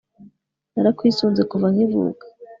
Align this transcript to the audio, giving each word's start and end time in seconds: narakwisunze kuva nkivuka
narakwisunze 0.71 1.41
kuva 1.51 1.67
nkivuka 1.73 2.25